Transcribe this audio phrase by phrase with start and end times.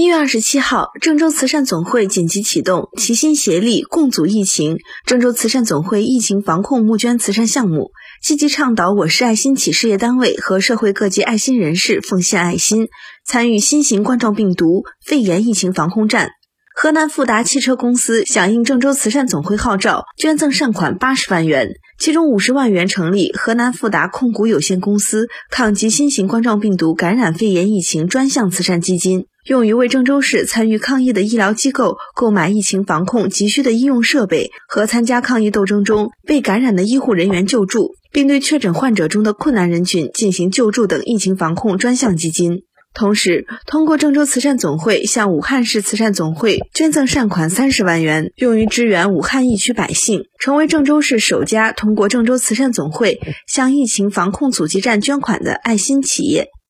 [0.00, 7.90] 一月二十七号，郑州慈善总会紧急启动“齐心协力共阻疫情”郑州慈善总会疫情防控募捐慈善项目，
[8.22, 12.88] 积极倡导我市爱心企事业单位和社会各界爱心人士奉献爱心，
[13.26, 16.30] 参与新型冠状病毒肺炎疫情防控战。
[16.74, 29.26] 河南富达汽车公司响应郑州慈善总会号召，捐赠善款八十万元，其中五十万元成立河南富达控股有限公司抗击新型冠状病毒感染肺炎疫情专项慈善基金。
[29.46, 42.64] 用于为郑州市参与抗疫的医疗机构购买疫情防控急需的医用设备和参加抗疫斗争中被感染的医护人员救助，并对确诊患者中的困难人群进行救助等疫情防控专项基金。
[42.92, 56.48] 同时，通过郑州慈善总会向武汉市慈善总会捐赠善款三十万元，用于支援武汉疫区百姓，成为郑州市首家通过郑州慈善总会向疫情防控阻击战捐款的爱心企业。